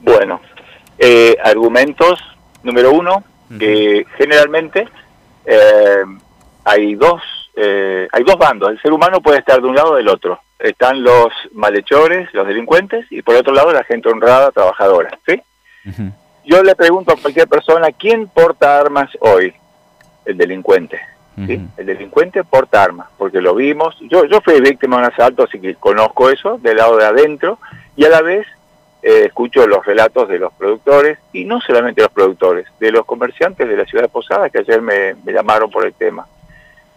[0.00, 0.40] Bueno,
[0.98, 2.18] eh, argumentos,
[2.62, 3.24] número uno,
[3.58, 4.86] que generalmente
[5.44, 6.04] eh,
[6.64, 7.20] hay dos
[7.56, 8.70] eh, hay dos bandos.
[8.70, 10.40] El ser humano puede estar de un lado o del otro.
[10.58, 15.18] Están los malhechores, los delincuentes, y por otro lado la gente honrada, trabajadora.
[15.26, 15.42] ¿sí?
[16.44, 19.52] Yo le pregunto a cualquier persona, ¿quién porta armas hoy?
[20.24, 21.00] El delincuente.
[21.46, 21.60] ¿sí?
[21.76, 23.96] El delincuente porta armas, porque lo vimos.
[24.08, 27.58] Yo, yo fui víctima de un asalto, así que conozco eso del lado de adentro,
[27.96, 28.46] y a la vez
[29.02, 33.68] eh, escucho los relatos de los productores, y no solamente los productores, de los comerciantes
[33.68, 36.26] de la ciudad de Posada, que ayer me, llamaron por el tema.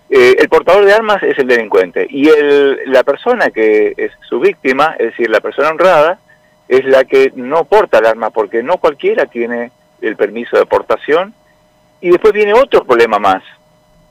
[0.10, 4.40] Eh, el portador de armas es el delincuente, y el, la persona que es su
[4.40, 6.20] víctima, es decir, la persona honrada,
[6.68, 11.34] es la que no porta el arma, porque no cualquiera tiene el permiso de portación.
[12.02, 13.44] Y después viene otro problema más.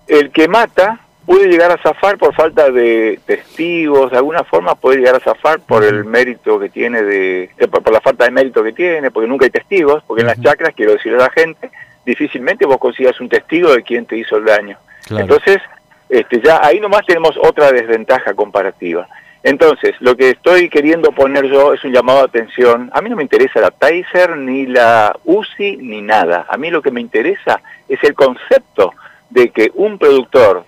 [0.06, 4.98] El que mata puede llegar a zafar por falta de testigos, de alguna forma puede
[4.98, 8.72] llegar a zafar por el mérito que tiene, de, por, la falta de mérito que
[8.72, 11.70] tiene, porque nunca hay testigos, porque en las chacras, quiero decirle a la gente,
[12.04, 14.78] difícilmente vos consigas un testigo de quién te hizo el daño.
[15.10, 15.58] Entonces,
[16.08, 19.08] este, ya ahí nomás tenemos otra desventaja comparativa.
[19.44, 22.90] Entonces, lo que estoy queriendo poner yo es un llamado de atención.
[22.94, 26.46] A mí no me interesa la Taser, ni la UCI, ni nada.
[26.48, 28.92] A mí lo que me interesa es el concepto
[29.30, 30.64] de que un productor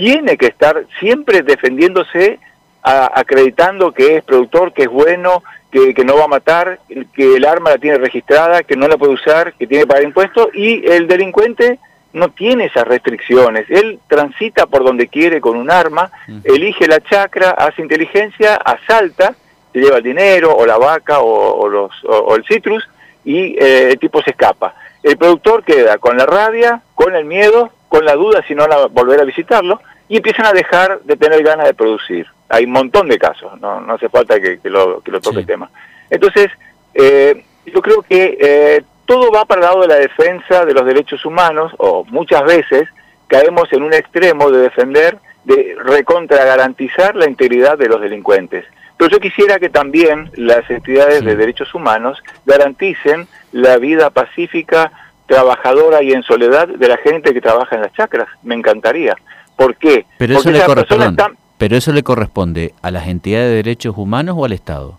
[0.00, 2.40] tiene que estar siempre defendiéndose,
[2.82, 6.80] acreditando que es productor, que es bueno, que, no va a matar,
[7.12, 10.04] que el arma la tiene registrada, que no la puede usar, que tiene que pagar
[10.04, 11.78] impuestos, y el delincuente
[12.14, 13.66] no tiene esas restricciones.
[13.68, 16.10] Él transita por donde quiere con un arma,
[16.44, 19.34] elige la chacra, hace inteligencia, asalta,
[19.70, 22.88] se lleva el dinero o la vaca o, los, o, el citrus
[23.22, 24.74] y eh, el tipo se escapa.
[25.02, 28.86] El productor queda con la rabia, con el miedo, con la duda si no la,
[28.86, 29.78] volver a visitarlo
[30.10, 32.26] y empiezan a dejar de tener ganas de producir.
[32.48, 35.46] Hay un montón de casos, no, no hace falta que, lo, que lo toque el
[35.46, 35.70] tema.
[36.10, 36.50] Entonces,
[36.92, 40.84] eh, yo creo que eh, todo va para el lado de la defensa de los
[40.84, 42.88] derechos humanos, o muchas veces
[43.28, 48.64] caemos en un extremo de defender, de recontra garantizar la integridad de los delincuentes.
[48.96, 54.90] Pero yo quisiera que también las entidades de derechos humanos garanticen la vida pacífica,
[55.30, 58.26] trabajadora y en soledad de la gente que trabaja en las chacras.
[58.42, 59.14] Me encantaría.
[59.56, 60.06] ¿Por qué?
[60.18, 61.22] Pero eso, le corresponde,
[61.56, 64.98] pero eso le corresponde a las entidades de derechos humanos o al Estado.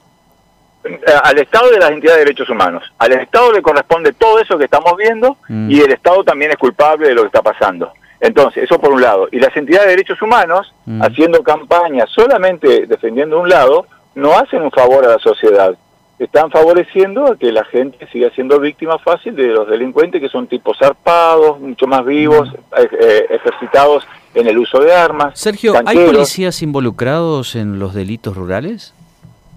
[0.84, 2.84] Eh, al Estado de las entidades de derechos humanos.
[2.98, 5.70] Al Estado le corresponde todo eso que estamos viendo mm.
[5.70, 7.92] y el Estado también es culpable de lo que está pasando.
[8.20, 9.28] Entonces, eso por un lado.
[9.32, 11.02] Y las entidades de derechos humanos, mm.
[11.02, 15.76] haciendo campaña solamente defendiendo un lado, no hacen un favor a la sociedad.
[16.22, 20.46] Están favoreciendo a que la gente siga siendo víctima fácil de los delincuentes que son
[20.46, 25.40] tipos zarpados, mucho más vivos, eh, eh, ejercitados en el uso de armas.
[25.40, 28.94] Sergio, ¿hay policías involucrados en los delitos rurales?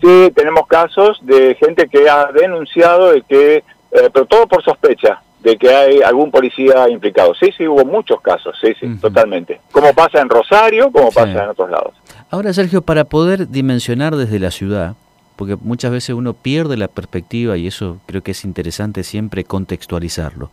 [0.00, 5.20] Sí, tenemos casos de gente que ha denunciado de que, eh, pero todo por sospecha,
[5.40, 7.34] de que hay algún policía implicado.
[7.34, 9.60] Sí, sí, hubo muchos casos, sí, sí, totalmente.
[9.70, 11.92] Como pasa en Rosario, como pasa en otros lados.
[12.30, 14.94] Ahora, Sergio, para poder dimensionar desde la ciudad,
[15.36, 20.50] porque muchas veces uno pierde la perspectiva y eso creo que es interesante siempre contextualizarlo.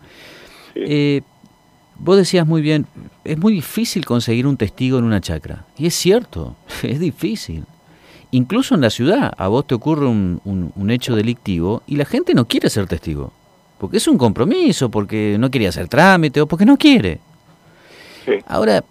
[0.75, 1.21] Eh,
[1.97, 2.87] vos decías muy bien,
[3.23, 5.65] es muy difícil conseguir un testigo en una chacra.
[5.77, 7.65] Y es cierto, es difícil
[8.31, 12.45] incluso en la ciudad, a vos te ocurre un, hecho delictivo y la gente no
[12.45, 13.31] quiere ser testigo.
[13.77, 17.19] Porque es un compromiso, porque no quiere hacer trámite o porque no quiere.
[18.45, 18.83] Ahora,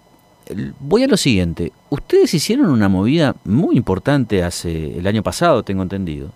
[0.79, 1.73] voy a lo siguiente.
[1.89, 6.31] Ustedes hicieron una movida muy importante hace el año pasado, tengo entendido,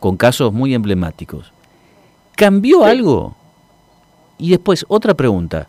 [0.00, 1.52] con casos muy emblemáticos.
[2.36, 3.36] ¿Cambió algo?
[4.38, 5.68] Y después, otra pregunta.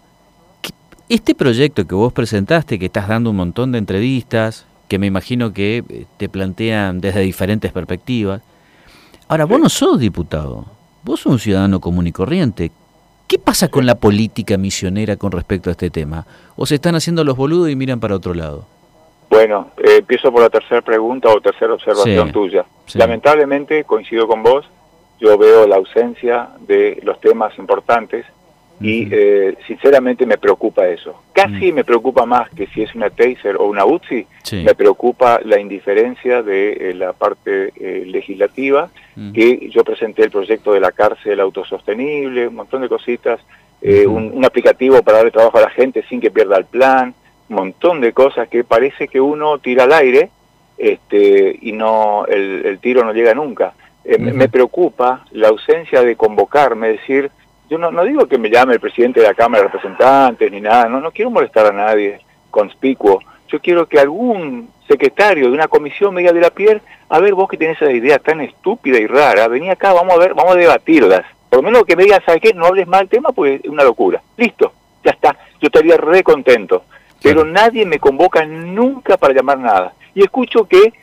[1.08, 5.54] Este proyecto que vos presentaste, que estás dando un montón de entrevistas, que me imagino
[5.54, 8.42] que eh, te plantean desde diferentes perspectivas.
[9.28, 10.66] Ahora, vos no sos diputado,
[11.04, 12.72] vos sos un ciudadano común y corriente.
[13.28, 16.26] ¿Qué pasa con la política misionera con respecto a este tema?
[16.56, 18.66] ¿O se están haciendo los boludos y miran para otro lado?
[19.30, 22.66] Bueno, eh, empiezo por la tercera pregunta o tercera observación tuya.
[22.94, 24.66] Lamentablemente, coincido con vos,
[25.20, 28.26] yo veo la ausencia de los temas importantes
[28.82, 31.22] y eh, sinceramente me preocupa eso.
[31.34, 34.28] Casi me preocupa más que si es una Taser o una UTSI,
[34.64, 38.04] me preocupa la indiferencia de eh, la parte eh,
[39.16, 43.40] legislativa, que yo presenté el proyecto de la cárcel autosostenible, un montón de cositas,
[43.82, 47.14] un, aplicativo para darle trabajo a la gente sin que pierda el plan,
[47.50, 50.30] un montón de cosas que parece que uno tira al aire
[50.78, 53.74] este, y no el, tiro no llega nunca.
[54.20, 57.32] Me preocupa la ausencia de convocarme, decir,
[57.70, 60.62] yo no, no digo que me llame el presidente de la Cámara de Representantes ni
[60.62, 62.20] nada, no, no quiero molestar a nadie
[62.56, 67.20] conspicuo, yo quiero que algún secretario de una comisión me diga de la piel, a
[67.20, 70.34] ver vos que tenés esa idea tan estúpida y rara, vení acá, vamos a ver,
[70.34, 71.26] vamos a debatirlas.
[71.50, 72.54] Por lo menos que me digas, ¿sabes qué?
[72.54, 74.22] No hables mal del tema porque es una locura.
[74.38, 75.38] Listo, ya está.
[75.62, 76.84] Yo estaría re contento.
[77.22, 79.94] Pero nadie me convoca nunca para llamar nada.
[80.14, 80.94] Y escucho que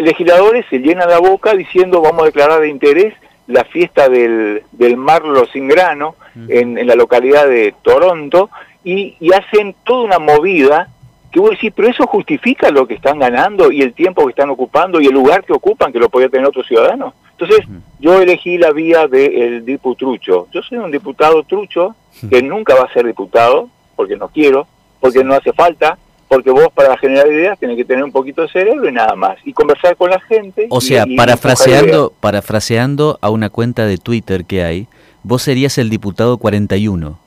[0.00, 3.14] legisladores se llenan la boca diciendo vamos a declarar de interés
[3.46, 6.14] la fiesta del, del Marlo sin grano
[6.48, 8.50] en, en, la localidad de Toronto
[8.84, 10.88] y, y hacen toda una movida
[11.32, 14.50] que vos decís, pero eso justifica lo que están ganando y el tiempo que están
[14.50, 17.14] ocupando y el lugar que ocupan que lo podía tener otro ciudadano.
[17.30, 17.66] Entonces,
[17.98, 20.46] yo elegí la vía del diputrucho.
[20.52, 21.96] Yo soy un diputado trucho
[22.28, 24.66] que nunca va a ser diputado, porque no quiero,
[25.00, 25.98] porque no hace falta,
[26.28, 29.38] porque vos para generar ideas tenés que tener un poquito de cerebro y nada más,
[29.44, 30.66] y conversar con la gente.
[30.68, 34.86] O sea, parafraseando, parafraseando a una cuenta de Twitter que hay,
[35.22, 37.18] vos serías el diputado 41.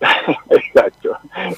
[0.50, 0.91] exacto,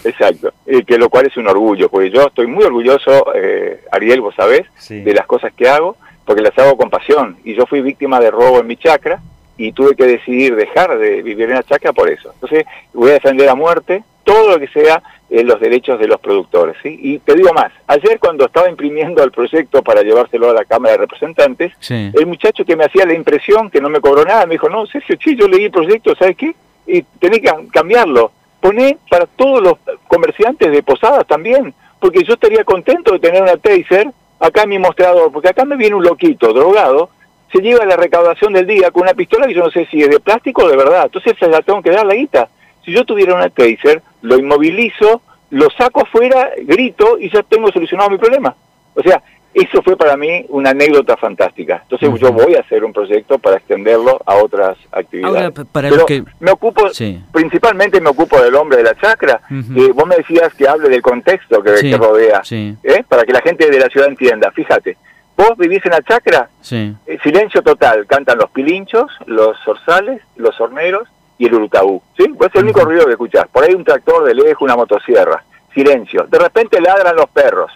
[0.04, 0.52] exacto.
[0.86, 4.66] que lo cual es un orgullo, porque yo estoy muy orgulloso, eh, Ariel, vos sabés,
[4.88, 7.36] de las cosas que hago, porque las hago con pasión.
[7.44, 9.20] Y yo fui víctima de robo en mi chacra
[9.56, 12.32] y tuve que decidir dejar de vivir en la chacra por eso.
[12.34, 16.18] Entonces voy a defender a muerte todo lo que sea eh, los derechos de los
[16.20, 16.76] productores.
[16.82, 16.98] ¿sí?
[17.00, 20.92] Y te digo más, ayer cuando estaba imprimiendo el proyecto para llevárselo a la Cámara
[20.92, 24.54] de Representantes, el muchacho que me hacía la impresión, que no me cobró nada, me
[24.54, 26.54] dijo, no, Sergio, sí, yo leí el proyecto, ¿sabes qué?
[26.86, 28.32] Y tenés que cambiarlo.
[28.64, 29.74] Poné para todos los
[30.08, 34.78] comerciantes de posadas también, porque yo estaría contento de tener una taser acá en mi
[34.78, 37.10] mostrador, porque acá me viene un loquito drogado,
[37.52, 40.08] se lleva la recaudación del día con una pistola que yo no sé si es
[40.08, 42.48] de plástico o de verdad, entonces se la tengo que dar la guita.
[42.82, 45.20] Si yo tuviera una taser, lo inmovilizo,
[45.50, 48.56] lo saco afuera, grito y ya tengo solucionado mi problema.
[48.94, 49.22] O sea,
[49.54, 51.80] eso fue para mí una anécdota fantástica.
[51.82, 55.52] Entonces yo voy a hacer un proyecto para extenderlo a otras actividades.
[55.70, 56.24] para Pero que...
[56.40, 56.88] me ocupo,
[57.32, 59.40] principalmente me ocupo del hombre de la chacra.
[59.48, 63.04] vos me decías que hable del contexto que, rodea, ¿eh?
[63.08, 64.50] para que la gente de la ciudad entienda.
[64.50, 64.96] Fíjate,
[65.36, 71.08] vos vivís en la chacra, eh, silencio total, cantan los pilinchos, los zorzales, los horneros
[71.38, 72.02] y el urutaú.
[72.16, 72.24] ¿sí?
[72.36, 73.46] Pues es el único ruido que escuchás.
[73.52, 75.44] Por ahí un tractor de lejos, una motosierra.
[75.72, 76.26] Silencio.
[76.28, 77.70] De repente ladran los perros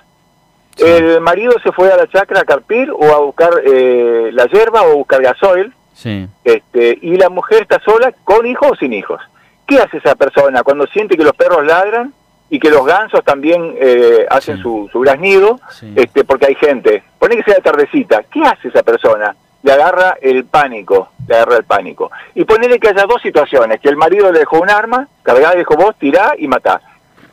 [0.78, 4.82] el marido se fue a la chacra a carpir o a buscar eh, la hierba
[4.82, 5.72] o a buscar gasoil.
[5.94, 6.28] Sí.
[6.44, 9.20] Este, y la mujer está sola, con hijos o sin hijos.
[9.66, 12.14] ¿Qué hace esa persona cuando siente que los perros ladran
[12.48, 15.58] y que los gansos también eh, hacen su, su graznido?
[15.96, 17.02] Este, porque hay gente.
[17.18, 18.22] Pone que sea tardecita.
[18.30, 19.34] ¿Qué hace esa persona?
[19.62, 22.10] Le agarra el pánico, le agarra el pánico.
[22.34, 25.58] Y ponele que haya dos situaciones, que el marido le dejó un arma, cargada y
[25.58, 26.80] dijo vos, tirá y matá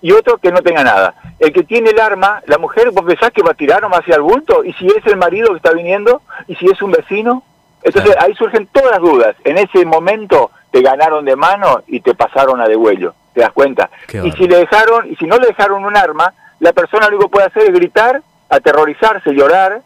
[0.05, 1.15] y otro que no tenga nada.
[1.39, 4.15] El que tiene el arma, la mujer, vos pensás que va a tirar nomás hacia
[4.15, 7.43] el bulto, y si es el marido que está viniendo, y si es un vecino.
[7.83, 9.35] Entonces ahí surgen todas las dudas.
[9.43, 13.89] En ese momento te ganaron de mano y te pasaron a degüello, ¿te das cuenta?
[14.11, 17.29] y si le dejaron, y si no le dejaron un arma, la persona lo único
[17.29, 19.81] que puede hacer es gritar, aterrorizarse, llorar,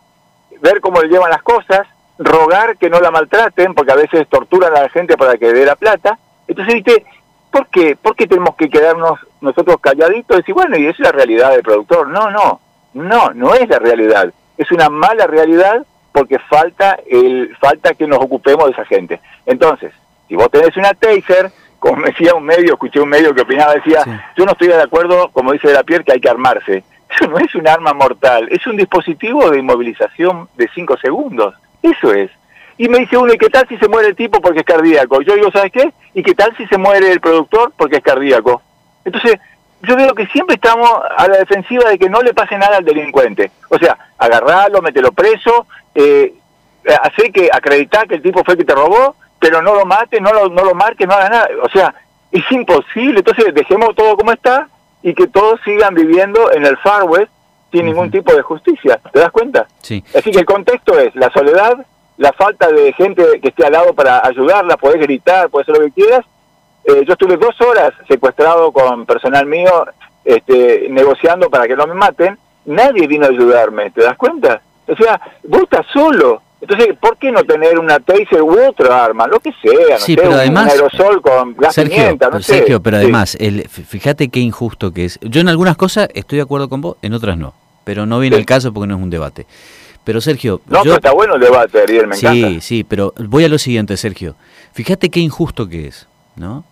[0.61, 1.87] ver cómo le llevan las cosas,
[2.17, 5.65] rogar que no la maltraten, porque a veces torturan a la gente para que dé
[5.65, 6.19] la plata.
[6.47, 7.05] Entonces, viste,
[7.51, 7.95] ¿Por qué?
[7.95, 11.63] ¿Por qué tenemos que quedarnos nosotros calladitos y decir, bueno, y es la realidad del
[11.63, 12.07] productor?
[12.09, 12.59] No, no,
[12.93, 14.31] no, no es la realidad.
[14.57, 19.19] Es una mala realidad porque falta, el, falta que nos ocupemos de esa gente.
[19.45, 19.93] Entonces,
[20.27, 23.73] si vos tenés una taser, como me decía un medio, escuché un medio que opinaba,
[23.73, 26.83] decía, yo no estoy de acuerdo, como dice de la piel, que hay que armarse.
[27.09, 31.55] Eso no es un arma mortal, es un dispositivo de inmovilización de cinco segundos.
[31.81, 32.29] Eso es.
[32.79, 35.21] Y me dice uno, ¿y qué tal si se muere el tipo porque es cardíaco?
[35.21, 35.91] Yo digo, ¿sabes qué?
[36.13, 38.61] ¿Y qué tal si se muere el productor porque es cardíaco?
[39.03, 39.37] Entonces,
[39.81, 42.85] yo veo que siempre estamos a la defensiva de que no le pase nada al
[42.85, 43.51] delincuente.
[43.67, 46.33] O sea, agarrarlo, mételo preso, eh,
[47.03, 50.21] hacer que acreditar que el tipo fue el que te robó, pero no lo mate,
[50.21, 51.49] no lo, no lo marque, no haga nada.
[51.61, 51.93] O sea,
[52.31, 53.19] es imposible.
[53.19, 54.69] Entonces, dejemos todo como está
[55.03, 57.31] y que todos sigan viviendo en el Far West
[57.73, 59.01] sin ningún tipo de justicia.
[59.11, 59.67] ¿Te das cuenta?
[59.81, 60.01] Sí.
[60.15, 61.85] Así que el contexto es la soledad,
[62.19, 65.87] la falta de gente que esté al lado para ayudarla, podés gritar, podés hacer lo
[65.87, 66.25] que quieras.
[66.83, 69.85] Eh, yo estuve dos horas secuestrado con personal mío,
[70.25, 72.37] este, negociando para que no me maten.
[72.65, 74.61] Nadie vino a ayudarme, ¿te das cuenta?
[74.85, 76.41] O sea, vos estás solo.
[76.59, 79.25] Entonces, ¿por qué no tener una taser u otra arma?
[79.25, 82.41] Lo que sea, no sí, sé, pero un, además, aerosol con gas Sergio, pimienta, no
[82.41, 82.55] sé.
[82.55, 85.19] Sergio, pero además, el, fíjate qué injusto que es.
[85.21, 87.53] Yo en algunas cosas estoy de acuerdo con vos, en otras no.
[87.85, 89.45] Pero no viene el caso porque no es un debate.
[90.03, 90.61] Pero Sergio...
[90.67, 92.47] No, pero está bueno el debate, Ariel, me sí, encanta.
[92.49, 94.35] Sí, sí, pero voy a lo siguiente, Sergio.
[94.73, 96.63] Fíjate qué injusto que es, ¿no?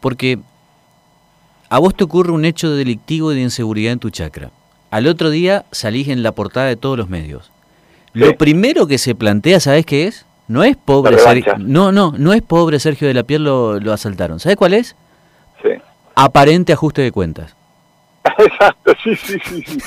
[0.00, 0.38] Porque
[1.68, 4.50] a vos te ocurre un hecho delictivo y de inseguridad en tu chacra.
[4.90, 7.50] Al otro día salís en la portada de todos los medios.
[8.12, 10.24] Lo primero que se plantea, ¿sabes qué es?
[10.46, 11.54] No es pobre Sergio.
[11.58, 14.38] No, no, no es pobre Sergio de la Piel lo, lo asaltaron.
[14.38, 14.94] ¿Sabes cuál es?
[15.62, 15.70] Sí.
[16.14, 17.56] Aparente ajuste de cuentas.
[18.38, 19.78] Exacto, sí, sí, sí.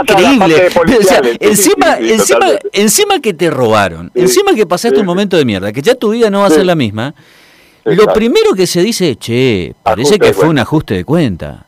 [0.00, 0.68] Increíble.
[1.40, 5.94] encima, encima, encima que te robaron, encima que pasaste un momento de mierda, que ya
[5.94, 7.14] tu vida no va a ser la misma,
[7.84, 11.66] lo primero que se dice, che, parece que fue un ajuste de cuenta.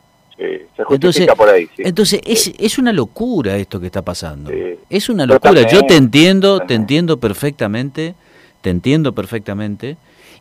[0.91, 4.51] entonces, por ahí, entonces es, es una locura esto que está pasando.
[4.89, 5.69] Es una locura.
[5.71, 8.15] Yo te entiendo, te entiendo perfectamente,
[8.61, 9.97] te entiendo perfectamente.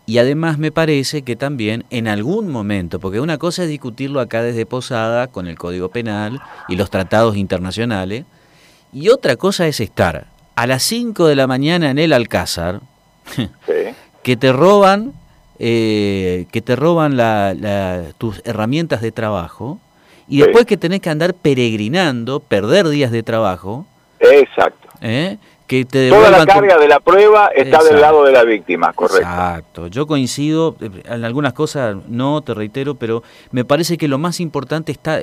[0.05, 4.41] Y además me parece que también en algún momento, porque una cosa es discutirlo acá
[4.41, 8.25] desde Posada con el Código Penal y los tratados internacionales,
[8.93, 12.81] y otra cosa es estar a las 5 de la mañana en el Alcázar,
[14.23, 15.13] que te roban,
[15.59, 17.17] eh, que te roban
[18.17, 19.79] tus herramientas de trabajo,
[20.27, 23.85] y después que tenés que andar peregrinando, perder días de trabajo.
[24.19, 24.87] Exacto.
[25.01, 25.37] ¿eh?
[26.09, 29.19] Toda la carga de la prueba está del lado de la víctima, correcto.
[29.21, 29.87] Exacto.
[29.87, 34.41] Yo coincido, eh, en algunas cosas no, te reitero, pero me parece que lo más
[34.41, 35.19] importante está,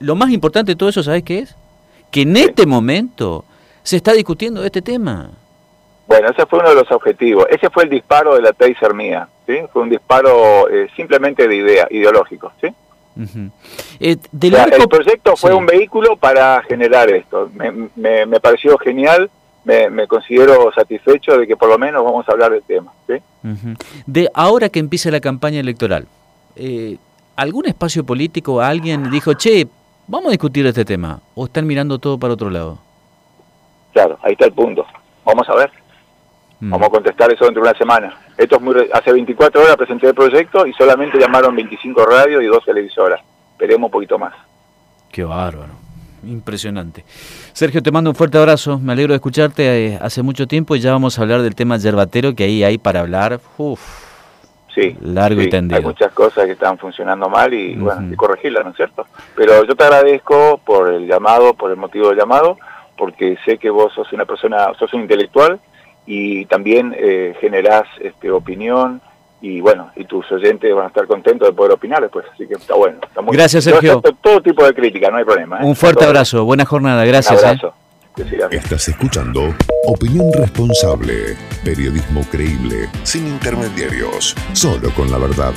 [0.00, 1.56] lo más importante de todo eso, ¿sabes qué es?
[2.10, 3.44] Que en este momento
[3.84, 5.30] se está discutiendo este tema.
[6.08, 7.46] Bueno, ese fue uno de los objetivos.
[7.50, 9.58] Ese fue el disparo de la taser mía, ¿sí?
[9.72, 12.66] Fue un disparo eh, simplemente de idea, ideológico, ¿sí?
[14.00, 17.50] Eh, el proyecto fue un vehículo para generar esto.
[17.54, 19.30] Me, me, pareció genial,
[19.64, 22.92] me, considero satisfecho de que por lo menos vamos a hablar del tema.
[24.06, 26.06] De ahora que empieza la campaña electoral,
[26.56, 26.96] eh,
[27.36, 29.66] ¿algún espacio político, alguien dijo, che,
[30.06, 31.20] vamos a discutir este tema?
[31.34, 32.78] ¿O están mirando todo para otro lado?
[33.92, 34.86] Claro, ahí está el punto.
[35.24, 35.79] Vamos a ver.
[36.60, 36.70] Mm.
[36.70, 38.14] Vamos a contestar eso dentro de una semana.
[38.36, 42.46] Esto es muy hace 24 horas presenté el proyecto y solamente llamaron 25 radios y
[42.46, 43.20] dos televisoras.
[43.52, 44.34] Esperemos un poquito más.
[45.10, 45.72] Qué bárbaro.
[46.22, 47.04] Impresionante.
[47.54, 48.78] Sergio, te mando un fuerte abrazo.
[48.78, 51.78] Me alegro de escucharte eh, hace mucho tiempo y ya vamos a hablar del tema
[51.78, 53.40] yerbatero que ahí hay para hablar.
[53.56, 53.80] Uf,
[54.74, 55.78] sí, largo y tendido.
[55.78, 59.06] Hay muchas cosas que están funcionando mal y bueno, hay que corregirlas, ¿no es cierto?
[59.34, 62.58] Pero yo te agradezco por el llamado, por el motivo del llamado,
[62.98, 65.58] porque sé que vos sos una persona, sos un intelectual
[66.12, 69.00] y también eh, generás este, opinión
[69.40, 72.54] y bueno, y tus oyentes van a estar contentos de poder opinar después, así que
[72.54, 72.98] está bueno.
[73.28, 74.02] gracias, Sergio.
[74.20, 75.60] todo tipo de crítica, no hay problema.
[75.60, 75.64] ¿eh?
[75.64, 77.40] Un fuerte abrazo, buena jornada, gracias.
[77.40, 77.50] Un ¿eh?
[77.50, 77.74] abrazo.
[78.50, 79.54] Estás escuchando
[79.86, 85.54] Opinión Responsable, periodismo creíble, sin intermediarios, solo con la verdad.